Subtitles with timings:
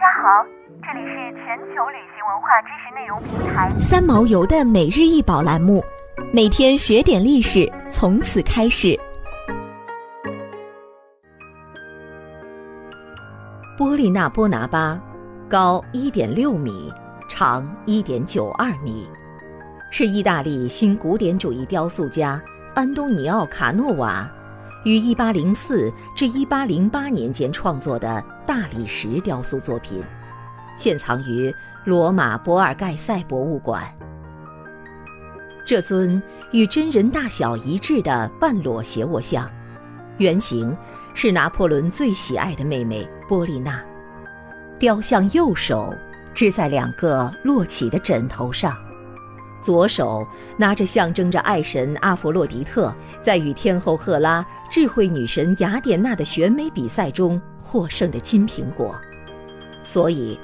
[0.00, 0.46] 大家好，
[0.82, 1.14] 这里是
[1.44, 5.84] 全球旅行文化知识内容平台三毛游的每日一宝栏目，
[6.32, 8.98] 每天学点历史，从此开始。
[13.76, 14.98] 波利纳波拿巴，
[15.50, 16.90] 高一点六米，
[17.28, 19.06] 长一点九二米，
[19.90, 22.40] 是意大利新古典主义雕塑家
[22.74, 24.26] 安东尼奥·卡诺瓦
[24.84, 30.02] 于一八零四至一八零八年间创作的大理石雕塑作品，
[30.76, 31.54] 现藏于
[31.84, 33.82] 罗马博尔盖塞博物馆。
[35.66, 39.50] 这尊与真人大小一致的半裸斜卧像，
[40.18, 40.76] 原型。
[41.12, 43.82] 是拿破仑最喜爱的妹妹波丽娜，
[44.78, 45.92] 雕像右手
[46.32, 48.76] 支在两个摞起的枕头上，
[49.60, 58.94] 左手拿着象征着爱神阿佛洛狄特在与天后赫拉、智慧女神雅典娜的选美比赛中获胜的金苹果，
[59.84, 60.38] 所以，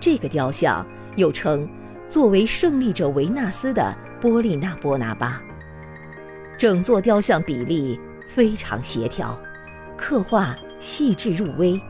[0.00, 0.86] 这个雕像
[1.16, 1.68] 又称
[2.06, 5.40] 作为胜利者维纳斯的波利娜波拿巴。
[6.58, 9.40] 整座雕像比例非常协调。
[9.96, 11.80] 刻画细致入微，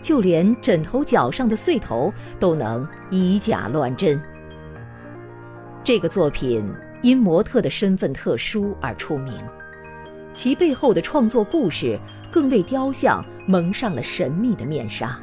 [0.00, 4.22] 就连枕头角上的穗头都能以假乱真。
[5.84, 6.64] 这个作品
[7.02, 9.34] 因模特的身份特殊而出名，
[10.32, 11.98] 其背后的创作故事
[12.30, 15.18] 更为雕像蒙上了神秘的面纱。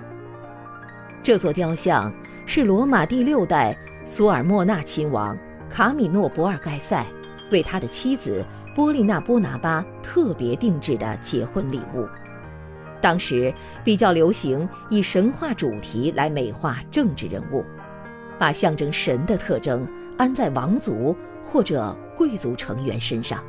[1.23, 2.13] 这座雕像
[2.45, 5.38] 是罗马第六代苏尔莫纳亲王
[5.69, 7.05] 卡米诺·博尔盖塞
[7.51, 8.45] 为他的妻子。
[8.75, 12.07] 波利娜·波拿巴特别定制的结婚礼物，
[13.01, 17.66] 当时比较流行以神话主题来美化政治人物，
[18.38, 19.85] 把象征神的特征
[20.20, 23.42] 安在王族或者贵族成员身上。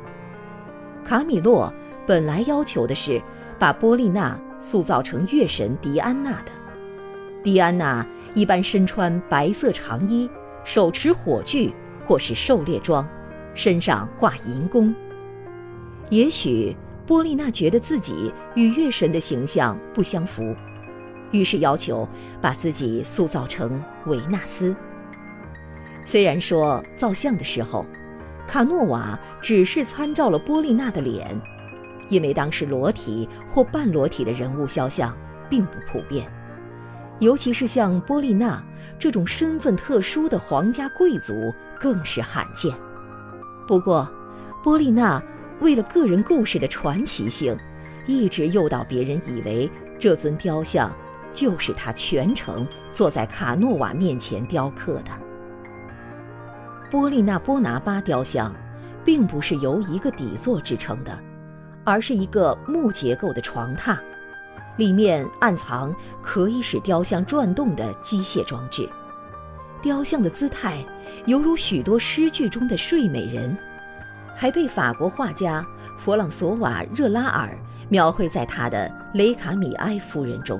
[1.03, 1.71] 卡米洛
[2.07, 3.21] 本来要求的是
[3.59, 6.51] 把波利娜塑造成月神狄安娜的，
[7.43, 10.29] 狄安娜一般身穿白色长衣，
[10.63, 13.05] 手持火炬或是狩猎装，
[13.53, 14.95] 身上挂银弓。
[16.09, 16.73] 也许
[17.05, 20.55] 波丽娜觉得自己与月神的形象不相符，
[21.31, 22.07] 于是要求
[22.39, 24.73] 把自己塑造成维纳斯。
[26.03, 27.85] 虽然说造像的时候，
[28.47, 31.39] 卡诺瓦只是参照了波丽娜的脸，
[32.09, 35.15] 因为当时裸体或半裸体的人物肖像
[35.49, 36.29] 并不普遍，
[37.19, 38.63] 尤其是像波丽娜
[38.99, 42.73] 这种身份特殊的皇家贵族更是罕见。
[43.67, 44.09] 不过，
[44.63, 45.21] 波丽娜。
[45.61, 47.55] 为了个人故事的传奇性，
[48.07, 49.69] 一直诱导别人以为
[49.99, 50.91] 这尊雕像
[51.31, 55.11] 就是他全程坐在卡诺瓦面前雕刻的。
[56.91, 58.53] 波利纳波拿巴雕像，
[59.05, 61.17] 并不是由一个底座支撑的，
[61.85, 63.97] 而是一个木结构的床榻，
[64.75, 68.89] 里面暗藏可以使雕像转动的机械装置。
[69.81, 70.85] 雕像的姿态
[71.27, 73.57] 犹如许多诗句中的睡美人。
[74.35, 75.65] 还被法国画家
[75.97, 77.57] 弗朗索瓦·热拉尔
[77.89, 80.59] 描绘在他的《雷卡米埃夫人》中。